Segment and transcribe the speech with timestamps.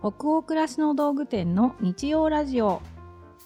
[0.00, 2.82] 北欧暮らしの道具店の日曜ラジオ。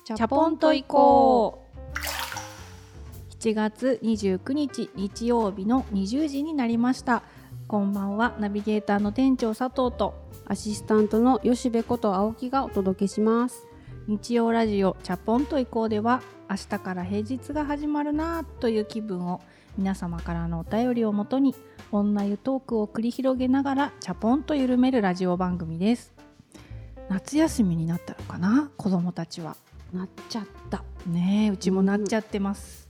[0.05, 3.35] チャポンと行こう。
[3.39, 7.23] 7月29日日曜日の20時になりました。
[7.69, 10.29] こんばんはナビゲーターの店長佐藤と。
[10.47, 13.69] アシスタントの吉部こと青木がお届けします。
[14.09, 16.21] 日曜ラジオチャポンと行こうでは
[16.51, 19.41] 明日から平日が始まるなという気分を
[19.79, 21.55] 皆様からのお便りをもとに
[21.93, 26.13] 女湯トークを繰り広げながらチャポンと緩めるラジオ番組です
[27.11, 28.71] 夏休みになったのかな？
[28.77, 29.57] 子供たちは。
[29.93, 30.85] なっちゃった。
[31.09, 32.89] ねえうちもなっちゃってます、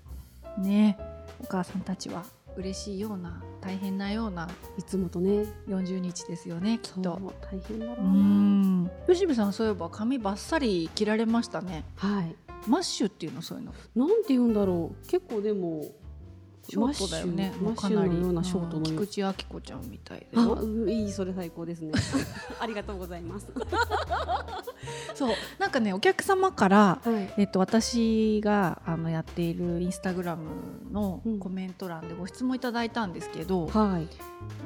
[0.59, 1.02] ねえ
[1.42, 2.23] お母さんたちは。
[2.55, 5.45] 嬉しいような大変なようないつもとね。
[5.69, 7.19] 40日ですよねきっと。
[7.51, 8.91] 大変だろううな、ん。
[9.09, 11.84] 吉部さんそういえば髪バッサリ切られましたね。
[11.97, 12.37] はい。
[12.69, 13.73] マッシュっていうのそういうの。
[13.97, 15.06] なんて言うんだろう。
[15.06, 15.87] 結構でも
[16.70, 17.52] ショートだよね。
[17.60, 20.27] マッシュマッシュのようなショートの菊池亜希子ちゃんみたいで。
[20.37, 21.92] あうんいいそれ最高ですね。
[22.61, 23.47] ありがとうございます。
[25.14, 27.34] そうなんかねお客様からはい。
[27.36, 30.44] えっと、私があのやっているインスタグラム
[30.92, 31.39] のうん。
[31.39, 34.09] コメント欄でご質問いただいたんですけど、はい。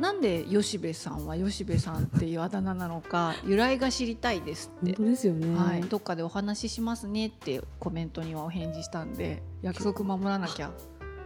[0.01, 5.57] なんで吉部さんは吉部さんっていうあだ名なのか由来が知りたいですって、本当ですよね。
[5.57, 10.71] はい、どっかでお話ししますねってコメントにはお返事したんで約束守らなきゃ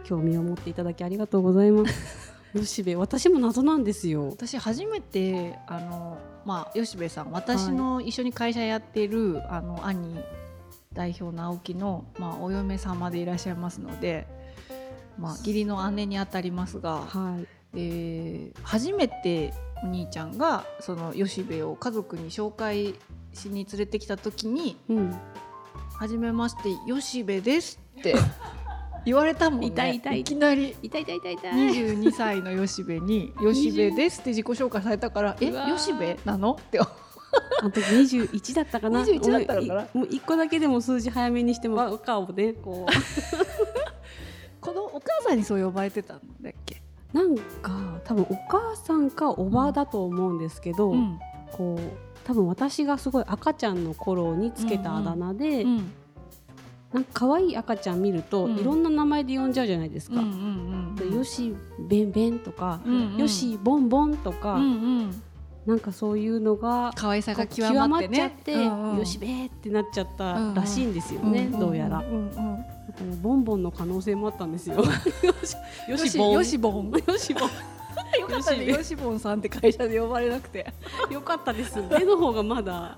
[0.03, 2.33] 興味を持っていただきありがとうございます。
[2.53, 4.29] 吉部私も謎なんですよ。
[4.29, 10.19] 私初めてあの、まあ、吉部さん私の一緒に会社やってる、あの兄
[10.93, 14.27] 代表の青木の、まあ、お嫁様でいらっしゃいますので、
[15.19, 17.47] まあ、義理の姉にあたりますが、はい。
[17.75, 19.53] えー初めて
[19.83, 22.95] お兄ちゃんがその吉部を家族に紹介
[23.33, 25.15] しに連れてきた時にうん
[25.97, 28.15] 「はじめまして吉部です」って
[29.05, 29.67] 言われたもんね。
[29.67, 30.19] 痛い痛い。
[30.21, 30.75] いきなり。
[30.81, 31.53] 痛い痛い痛い痛い。
[31.53, 36.87] 22歳の吉部に「吉部です」って自己紹介されたから「え吉部なの?」ってあ
[37.63, 39.03] の時21だったかな。
[39.03, 39.87] 21だったのかな？
[39.93, 42.85] もう一個だけでも数字早めにしても赤をねこ
[44.61, 46.81] このお母さんにそう呼ばれてたんだっけ、
[47.13, 51.19] うなんか多分お母さんかおばだと思うんですけど、うん。
[51.51, 51.79] こう
[52.25, 55.91] 多分私がすごい赤ちゃんの頃につけたあだ名で、うん
[56.93, 60.19] なんか可愛い赤ちゃん見ると、うんいろんな名前で呼んじゃうじゃないですか。
[60.19, 61.55] うんうんでよし
[61.87, 64.67] べんべんとか、うんうんよしボンボンとか、うんう
[65.05, 65.23] ん
[65.65, 71.99] なんかそういうのが可愛さが極まってねっちゃって、うんうんよしべーってなっちゃったらしいんですよね、んんどうやら。
[71.99, 72.41] んうんだか
[73.01, 74.77] らボンボンの可能性もあったんですよ。
[74.77, 75.55] よし
[75.87, 76.57] よしよしぼんよし
[77.33, 77.49] ボン。
[78.19, 80.65] よかったねよしぼんさんって会社で呼ばれなくて
[81.09, 81.81] よかったです。
[81.89, 82.97] 手の方がまだ。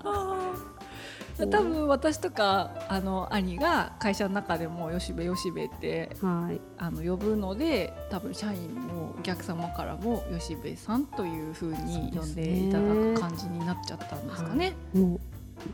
[1.38, 6.60] 多分私とかあの兄が会社の中でもよしべよしべってはい。
[6.78, 14.74] あの呼ぶので多分社員もお客様からも吉部さんというふうに呼んでいただく感じになっちゃったんですかね。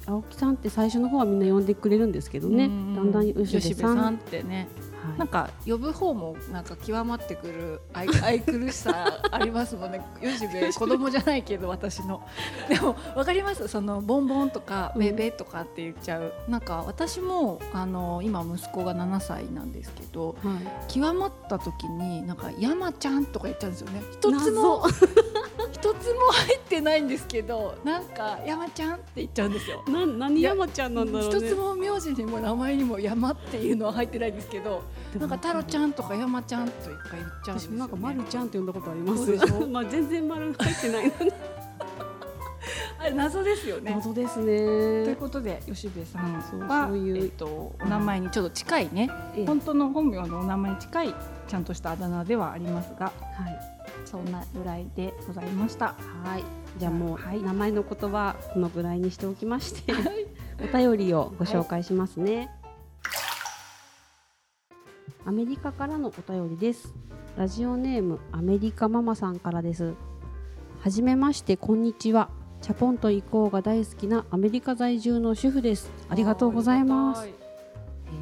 [0.06, 2.66] 青木さんって最初の方はみんな呼んでくれるんですけどね。
[2.66, 3.80] うんだんだん吉部。
[3.80, 4.68] さんってね、
[5.10, 10.04] はいなんか呼ぶ方もなんか極まってくる愛 愛くるしさありますもんね。
[10.22, 12.22] 吉部子供じゃないけど私の。
[12.68, 13.66] でもわかります？
[13.68, 16.32] そのボンボンとかうんベベとかって言っちゃう。
[16.48, 20.28] なんか私もあの今息子が7歳なんですけど。
[20.28, 20.38] はい。
[20.88, 24.88] 極まった時になんか山ちゃんとか言っちゃうんですよね一つも謎
[25.72, 31.38] 一つも入ってないんですけどなんか山ちゃんって言っちゃうんですよな何山ちゃんなんだろうね。
[31.38, 34.82] 一つも名字にも名前にも山っていうのは入ってないんですけど
[35.18, 39.66] なんか太郎ちゃんとか山ちゃんと一回言っちゃうんですよ、ね、私もなんか丸ちゃんって呼んだことあります。
[39.66, 41.12] まあ全然丸入ってない。
[43.00, 45.14] あれ謎ですよね謎ですというね。
[45.14, 47.46] ことで吉部さんそうはそういうと、
[47.80, 51.14] お名前にちょっと近いねええ本当の本名のお名前に近い
[51.46, 53.78] ちゃんとしたあだ名ではありますがはい。
[54.04, 55.94] そんな由来でございました。
[56.24, 56.44] はい。
[56.78, 59.92] じゃあもう、はい名前の言葉このぐらいにしておきまして、
[60.62, 62.50] お便りをご紹介しますね。
[65.28, 66.94] アメリカからのお便りです。
[67.36, 69.92] ラジオネームアメリカママさんからです。
[70.80, 72.30] はじめましてこんにちは。
[72.62, 75.90] チャポンと行こうが大好きなアメリカ在住の主婦です。
[76.08, 77.26] ありがとうございます。
[77.26, 77.34] えー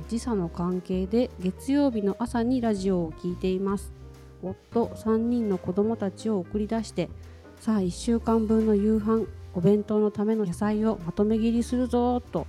[0.08, 3.92] 時差の関係で月曜日の朝にラジオを聞いています
[4.42, 7.08] 夫3人の子供たちを送り出して
[7.60, 12.46] さあ1週間分の夕飯お弁当のための野菜をまとめ切りするぞーと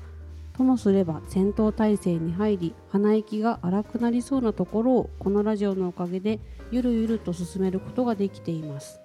[0.58, 6.40] ともすれば戦闘態勢に入り鼻息が荒くなりそうなところをこのラジオのおかげで
[6.72, 9.00] ゆるゆると進めることができています。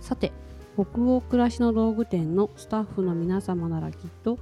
[0.00, 0.32] さて
[0.74, 4.38] 北欧暮らしの道具店のスタッフの皆様ならきっと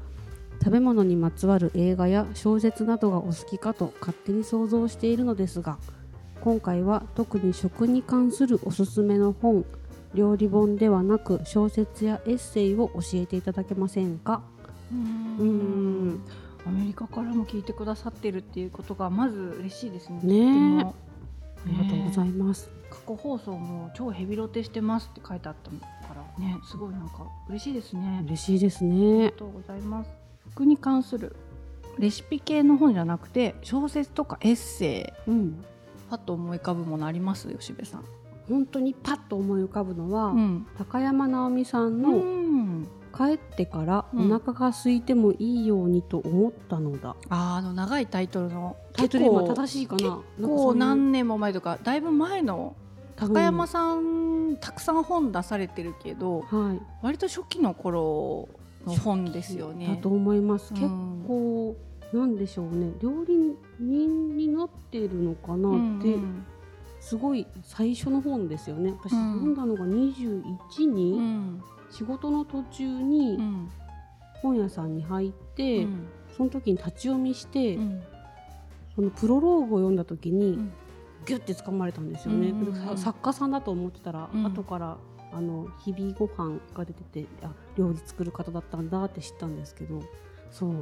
[0.63, 5.79] 食べ物にまつわる映画や小説などがお好きかと勝手に想像しているのですが
[6.41, 9.65] 今回は特に食に関するおすすめの本
[10.15, 14.43] 料理本ではなく小説やエッセイを教えていただけませんか？
[14.93, 14.99] うう
[15.45, 16.09] ん。
[16.11, 16.21] ん
[16.67, 20.21] アメリカからも聞いてくださってるっていうことがまず嬉しいですね。
[20.23, 28.23] ねありがとうございます、過去放送も超ヘビロテしてますって書いてあったからねすごいなんか嬉しいですね。
[28.25, 30.11] 嬉しいですありねがとうございます。
[30.53, 31.37] 服に関する
[31.99, 35.65] レシピ系の本じゃなくて小説とかエッセイうん
[36.09, 37.49] パッと思い浮かぶものあります？
[37.49, 38.05] 吉部さん。
[38.49, 40.67] 本当にパッと思い浮かぶのは、うん。
[40.77, 42.40] 高山直美さんうのん。
[43.17, 44.29] 「帰ってからおうん。
[44.29, 48.77] 腹が空いてもいいようにと思ったのだ」あーあの長いタイトルの。
[48.93, 50.19] タイトル今結構正しいかな。
[50.39, 52.75] 結構何年も前とかだいぶ前の
[53.17, 56.81] 高山さんたくさん本出されてるけどはい。
[57.03, 58.49] 割と初期の頃
[58.87, 59.87] の本ですよね。
[59.89, 61.25] だと思います、結うん。
[61.29, 61.77] 構
[62.13, 62.93] なんでしょうね。
[63.01, 66.45] 料理人になってるのかなって、うん。
[66.99, 68.95] すごい最初の本ですよね。
[69.03, 69.33] 私うん。
[69.35, 70.43] 読んだのが21
[70.89, 73.71] うに、ん仕事の途中うにん
[74.43, 76.07] 本屋さんに入って、うん。
[76.37, 78.03] その時に立ち読みして、うん。
[78.95, 80.73] そのプロローグを読んだ時に、うん。
[81.27, 82.75] ギュッて掴まれたんですよね、うんうんうん。
[82.75, 84.47] さ作家さんだと思ってたら、うん。
[84.47, 84.97] 後から
[85.33, 90.01] あの日々ご飯が出ててあ料理作る方だったんだって知ったんですけど
[90.51, 90.73] そう。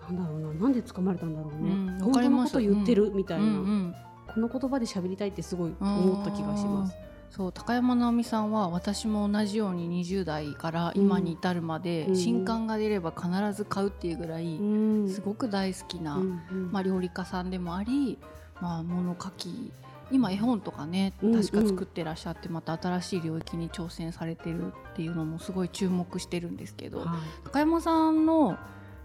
[0.00, 0.52] なんだろうな。
[0.54, 1.86] なんで掴まれたんだろうね、うん。
[1.86, 3.94] わ本当のこと言ってるみたいな、うんうん。
[4.34, 6.96] この言葉で喋りたいってすごい思った気がします。
[7.34, 12.16] そう高山直美さんは私も同じように20代から今に至るまで、うん。
[12.16, 15.08] 新刊が出れば必ず買うっていうぐらい、うん。
[15.08, 16.72] すごく大好きな、うんうん。
[16.72, 18.18] まあ、料理家さんでもあり、
[18.60, 19.72] まあ、物書き
[20.10, 21.34] 今絵本とかねうん。
[21.34, 27.08] 確か作ってらっしゃって、また新しい領域に挑戦されてるっていうのもすごい注目してるんですけど、はい。
[27.44, 28.58] 高山さんの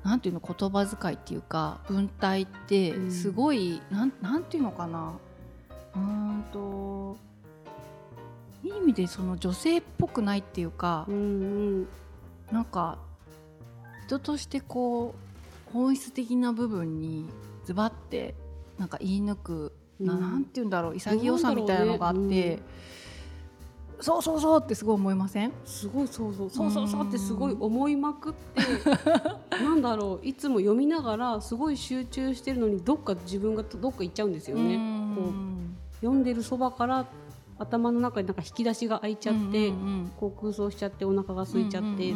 [0.03, 3.11] なんていうの言葉遣いっていうか文体ってうん。
[3.11, 5.13] すごい、なんなんていうのかな。
[5.95, 7.17] うーんと
[8.63, 11.17] いい意味でその女性っぽくないっていうか、うんう
[11.81, 11.87] ん。
[12.51, 12.97] なんか
[14.05, 15.13] 人としてこ
[15.69, 17.25] う本質的な部分に
[17.65, 18.35] ズバって
[18.77, 20.21] なんか言い抜く、なうん。
[20.21, 22.59] なんて言うんだろう潔さみたいなのがあって、なんだろうね。
[23.99, 25.51] そうそうそうってすごい思いません？
[25.65, 26.49] すごいそうそう。
[26.51, 28.61] そうそうそうってすごい思いまくって
[29.63, 34.77] なんだろういつも読みながらすごい集中してるのにどっか自分がどっか行っちゃうんですよね。
[35.15, 37.07] こう読んでるそばから
[37.59, 39.71] 頭の中になんか引き出しが開いちゃって、
[40.17, 42.13] こう空想しちゃってお腹が空いちゃって、で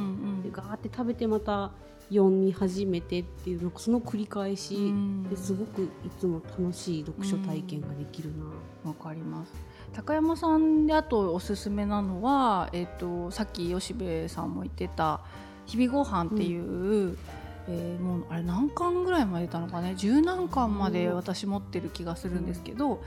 [0.51, 1.71] ガーって食べてまた
[2.09, 4.93] 読み始めてっていうのその繰り返し、
[5.29, 5.88] ですごくい
[6.19, 8.31] つも楽しい読書体験ができる
[8.83, 8.89] な。
[8.89, 9.53] わかります。
[9.93, 15.21] 高山さんであとおすすめなのは、えっとさっき吉部さんも言ってた
[15.65, 17.17] 「日々ご飯っていう、
[17.67, 19.93] えーもうあれ何巻ぐらいまで出たのかね。
[19.95, 23.01] 十何巻まで私持ってる気がするんですけど、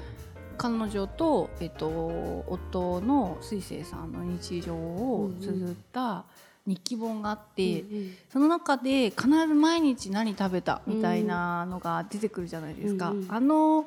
[0.55, 6.25] 彼女と、えっと夫の水星さんの日常を綴った
[6.67, 13.11] 日記本があって、うんその中で必ず毎日何食べたみたいなのが出てくるじゃないですか。
[13.11, 13.33] うんうん。
[13.33, 13.87] あの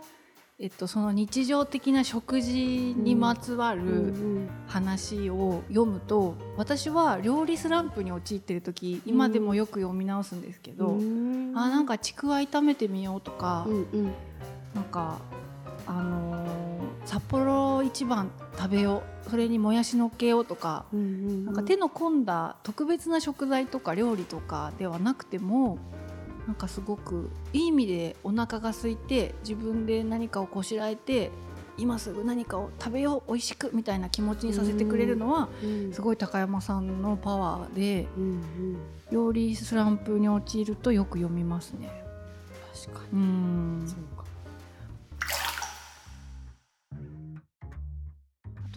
[0.60, 4.50] えっと、その日常的な食事にまつわうんうるん。
[4.68, 11.54] 話を読むと、私は料理スランプに陥ってる時今でもよく読み直すんですけど、うん。
[11.56, 14.14] あなんかちくわ炒めてみようとか、うんうん。
[14.74, 15.20] なんか
[15.88, 16.48] あのー
[17.06, 25.78] 札幌一番食べようそれにもやしのっけようとかうんうんなんか手の込んだ特別な食材とか料理とかではなくても
[26.48, 31.32] なんかすごくいい意味でお腹が空いて自分で何かをこしらえて
[31.78, 38.78] 今すぐ何かを食べよう美味しくみたいな気持ちにさせてくれるのはうんすごい高山さんのパワーでうんうん
[39.12, 41.90] 料理スランプに陥るとよく読みますね。
[42.86, 43.80] 確かうん。
[43.86, 44.26] にそうか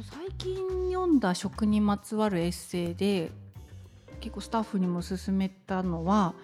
[0.02, 0.56] 最近
[0.92, 3.30] 読んだ食にまつわるエッセイで
[4.20, 6.34] 結構スタッフにも勧めたのは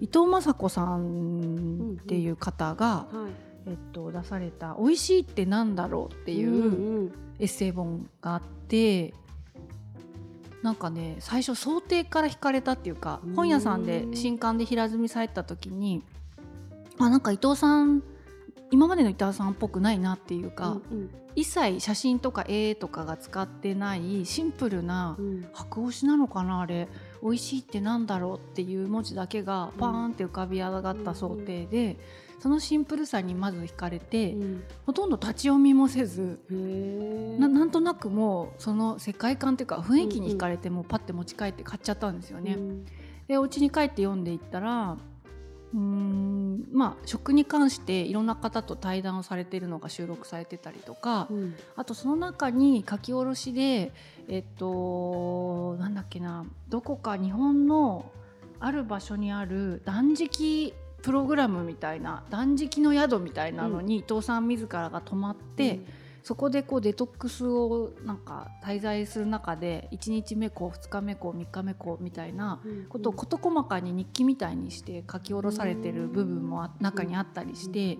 [0.00, 3.46] 伊藤雅子さんっていう方が、はい。
[3.68, 9.12] えっと、出された「美味しいってなんだろう」っていううんエッセイ本があって
[10.62, 13.34] なんかね最初想定から惹かれたっていうかうん。
[13.34, 16.04] 本屋さんで新刊で平積みされた時に
[16.98, 18.04] あなんか伊藤さん
[18.70, 25.46] 今までの伊藤さんっぽくないなっていうか、うん一切写真とか絵とかが使ってないシンプルなうん。
[25.52, 26.88] 白押しなのかなあれ。
[27.22, 31.98] 美味しいってなんだろうっていう文字だけがパーンって浮かび上がった想定で、
[32.40, 34.64] そのシンプルさにまず惹かれて、うん。
[34.86, 36.40] ほとんど立ち読みもせず、
[37.38, 42.56] ななんとなくもうその世界観っていうか雰囲気に惹かれてもうパッて持ち帰って買っちゃったんですよね。
[43.28, 44.96] でお家に帰って読んでいったら
[45.76, 51.54] うんまあ食に関していろんな方と対談をされているのが収録されてたりとか、うん。
[51.76, 53.92] あとその中に書き下ろしで
[54.28, 58.10] えっとなんだっけなどこか日本の
[58.58, 65.80] ある場所にある断食プログラムみたいな断食の宿みたいなのに伊藤さん自らが泊まって、
[66.26, 77.96] そこでこうデトックスをなんか滞在する中で1日目こう2日目こう3日目こうみたいなうんことを事細かに日記みたいにして書き下ろされてる部分もあ中にあったりして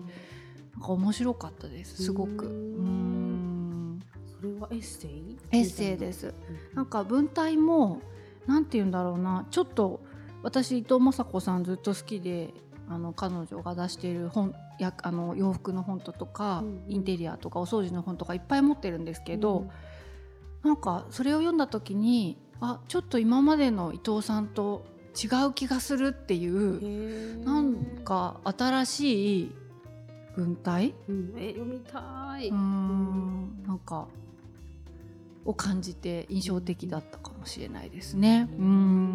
[0.73, 2.47] なんか面白かったですすごく。
[2.47, 3.93] ううん。
[3.93, 3.99] ん
[4.41, 5.37] それはエッセイ？
[5.53, 6.27] エッセイです。
[6.27, 6.29] う
[6.73, 8.01] んなんか文体も
[8.45, 9.47] なんて言うんだろうな。
[9.51, 10.01] ちょっと
[10.43, 12.53] 私伊藤雅子さんずっと好きで
[12.89, 16.83] あの彼女が出している本やあの洋服の本とか、うんうん。
[16.87, 19.69] インテリアとかお掃除の本とかいっぱい持ってるんですけど、
[20.63, 29.51] なんかそれを読んだ時にあちょっと今までの伊藤さんと違う気がするっていうなんか新しい
[30.35, 30.93] 文体？
[31.09, 31.33] うん。
[31.37, 33.63] え読みたい、うーん。
[33.67, 34.07] なんか
[35.45, 38.49] を感じて印象的だったかもしれないですね。
[38.57, 39.06] うーん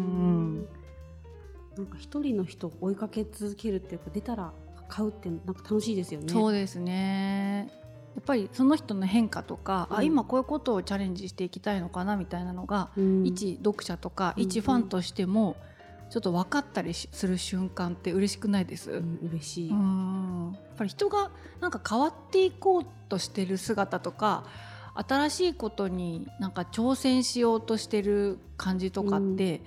[1.83, 4.53] なんか一人の人を追いかけ続けるっていうか出たら
[4.87, 6.29] 買うってなんか楽しいですよね。
[6.31, 7.69] そうですね。
[8.15, 10.05] やっぱりその人の変化とか、あうん。
[10.05, 13.25] 今こういうことをチャレンジしていきたいのかなみたいなのが、うん。
[13.25, 14.43] 一読者とかうん。
[14.43, 15.57] 一ファンとしても
[16.09, 19.69] ちょっと分かったりしする瞬間って嬉しくないです、うん嬉しい。
[19.71, 20.53] うん。
[20.53, 24.45] やっぱり人がなんか変わっていこうとしてる姿とか
[24.95, 29.61] 新しいことになんか挑戦しようとしてる感じとかって、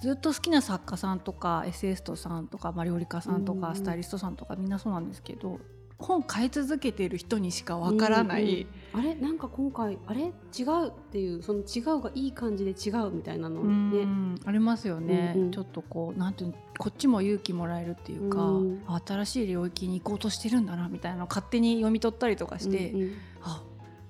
[0.00, 3.76] ずっと好きな作家さんとかエッセイストさんとか、まあ、料理家さんとか、うん。
[3.76, 5.58] スタイリストさんとかみんなそうなんですけど
[5.98, 9.14] 本変え続けてる人にしかわからない、うんうんあれ？
[9.14, 10.24] なんか今回あれ？
[10.24, 14.34] 違うっていうその違うがいい感じで違うみたいなのうん。
[14.34, 14.40] ね。
[14.44, 15.50] ありますよね、うんうん。
[15.52, 18.82] ちょっとこうなんていうのこっちも勇気もらえるっていうか、うん。
[18.86, 23.12] あ新しい領域に行こうとしてるんだなみたいなのを勝手に読み取ったりとかして、うんうん。
[23.42, 23.62] あ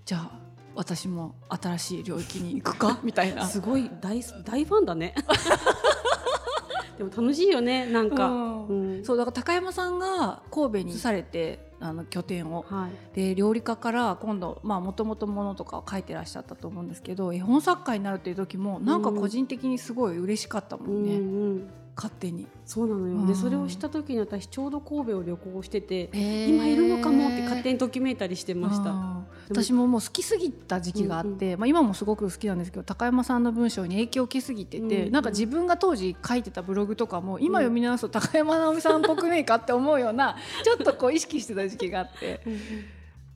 [0.05, 0.46] じゃあ
[0.76, 3.00] 私も新しい領域に行くか？
[3.04, 3.47] みたいな。
[3.47, 5.14] すごい大大ファンだね。
[6.99, 8.26] でも楽しいよねなんか。
[8.26, 13.16] うんうんそうだから高山さんが神戸に移されてあの拠点をはい。
[13.16, 21.69] で料理家から今度もともとものとかを書いてらっしゃったと思うんですけど絵本作家になるっていう時もなんか個人的にすごい嬉しかったもうんんね、うん。
[21.97, 22.47] 勝手に。
[22.66, 23.14] そうなのよ。
[23.14, 26.11] うんでそれをした時に私ちょうど神戸を旅行してて。
[26.12, 29.16] 今今いるのかもって勝手にときめいたりしてました。
[29.49, 42.40] 私ももう好きすぎた時期があって、まあ、今もすごく好きなんですけど高山さんの文章に影響を受けすぎてて、うんなんか自分が当時書いてたブログとかも今読み直すと高山直美さんっぽくねえかって思うような ちょっとこう意識してた時期があって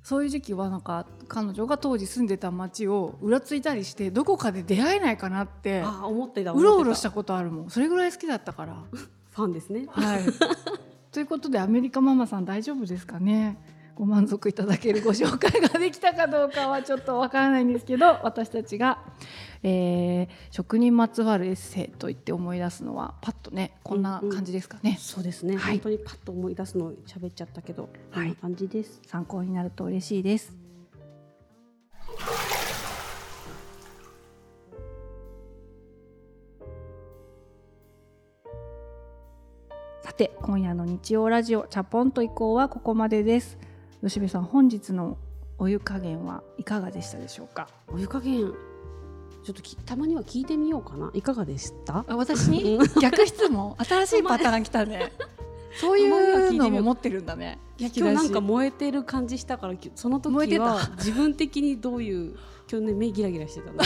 [0.02, 6.52] そういう時期はなんか彼女が当時住んでた町をうらついたりしてどこかで出会えないかなってあ思ってた。
[6.52, 8.76] うろうろしたことあるもんそれぐらい好きだったから。
[9.30, 9.86] ファンですね。
[9.88, 10.24] はい、
[11.12, 13.58] ということでアメリカママさん大丈夫ですかね？
[14.00, 18.98] ご満足いただけるご紹介ができたかどうかはちょっとわからないんですけど 私たちが、
[19.62, 25.72] えー食にまつわるエッセイと言って思い出すのはパッとねこんな感じですかね、そうですね、はい。
[25.74, 28.28] 本当にパッと思い出すのを喋っちゃったけど、こはい。
[28.28, 29.00] んな感じです。
[29.06, 30.56] 参考になると嬉しいです。
[40.02, 43.58] さて今夜の日曜ラジオチャポンと以降はここまでです
[44.02, 45.18] 吉部さん本日の
[45.58, 47.68] お湯加減はいかがでしたでしょうか？
[47.92, 48.52] お湯加減、
[49.44, 51.10] ちょっときたまには聞いてみようかな。
[51.12, 52.04] いかがでした？
[52.08, 52.48] あ私？
[52.48, 53.76] に逆質問。
[53.78, 55.12] 新しいパターン来たね。
[55.80, 57.58] そういうのも持ってるんだね。
[57.78, 62.36] いや今日なんか燃えてる感じしたから、きその時は自分的にどういう
[62.70, 63.78] 今日ね目ギラギラしてたの。
[63.78, 63.84] 好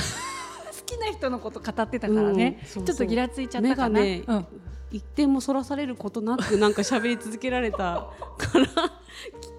[0.87, 2.85] きな人のこと語ってたからね、うんそうそう。
[2.85, 4.47] ちょっとギラついちゃったかな、ね、うん、
[4.91, 7.77] 一点もそらされることなくなんか喋り続けられた
[8.39, 8.67] から。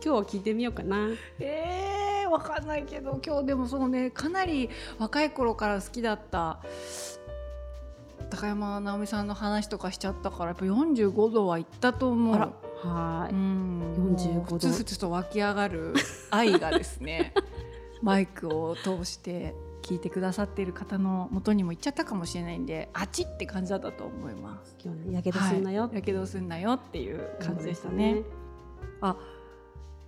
[0.04, 1.10] 今日は聞いてみようかな。
[1.40, 3.20] えー、わかんないけど。
[3.26, 4.12] 今日でもそうね。
[4.12, 6.60] かなり若い頃から好きだった。
[8.30, 12.36] 高山直美さんの話とかしちゃったからやっぱ45度はいったと思う。
[12.36, 13.36] はうい。
[13.36, 14.56] ん45度。
[14.58, 15.94] ふつふつと湧き上がる
[16.32, 17.34] 愛がですね
[18.02, 19.56] マイクを通して
[19.86, 24.76] 聞いてくださっている方の元にも行っちゃったかもしれないんであっちって感じだったと思います。
[24.84, 25.84] 今日はねやけどすんなよ。
[25.84, 28.24] はいやけどすんなよっていう感じでしたね。
[29.02, 29.16] あ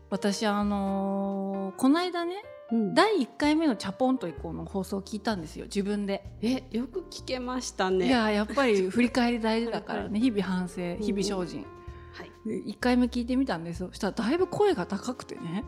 [0.09, 8.07] 私あのーこの間ねうん第1回目の「チャポンと以降」の放送を聞いたんですよ自分で、えよく聞けましたね。
[8.07, 11.65] いややっぱり振り返り大事だからはね 日々反省ん日々精進、
[12.13, 12.31] はい。
[12.47, 15.65] で1回目聞いてみたんですよそしたらだいぶ声が高くてね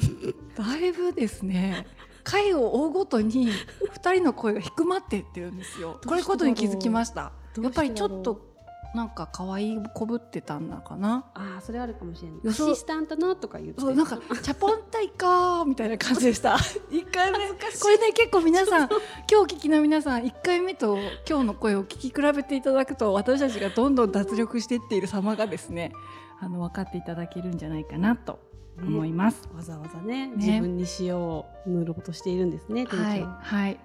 [0.56, 1.86] だいぶですね
[2.22, 3.48] 回を追うごとに
[4.02, 6.00] 2人の声が低まっていってるんですよ。
[6.06, 7.32] これことに気づきました。
[7.60, 8.50] やっぱりちょっと
[8.94, 11.26] なんか可愛いこぶってたんだかな。
[11.34, 12.40] ああそれあるかもしれない。
[12.48, 16.56] アシスタントのとか言ってそうなんか「チャポンタイか」みたいな感じでした。
[16.90, 17.38] 一回目。
[17.38, 18.88] これね結構皆さん
[19.30, 20.98] 今日聞きの皆さん1回目と
[21.28, 25.92] 今日の声を聞き比べていただくと私たちがどんどん脱力していっている様がですね
[26.40, 28.40] あの分かっていただけるんじゃないかなと
[28.82, 29.48] 思います。
[29.54, 33.78] わざわざね自分に塩を塗ろうとしているんですねはいはい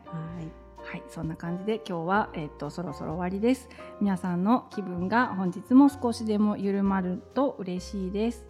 [0.85, 3.69] はい、そんな感じで今日は、えっとそろそろ終わりです。
[3.99, 8.45] 皆さんの気分が本日も少しでも緩まると嬉しいです。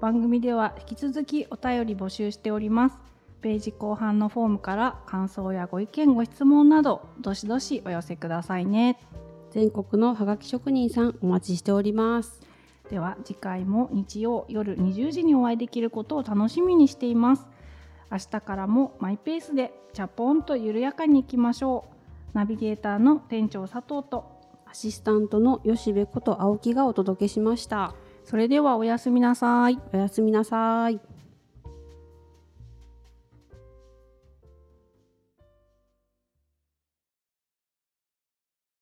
[0.00, 2.98] 番組では引き続きお便り募集しております。
[3.42, 8.98] ページ後半のフォームから感想やご意見ご質問などどしどしお寄せくださいね。
[9.50, 12.40] 全国のハガキ職人さんお待ちしております
[12.90, 17.46] では次回も日曜夜20時にお会いできることを楽しみにしています。
[18.10, 21.84] 明日からもマイペースでチャポンと緩やかにいきましょ
[22.34, 22.36] う。
[22.36, 27.92] ナビゲーターの店長佐藤とアシスタントの吉部こと青木がお届けしました
[28.24, 29.80] それではおやすみなさい。
[29.92, 31.00] おやすみなさい